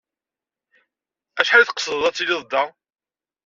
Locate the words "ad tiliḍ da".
2.05-2.63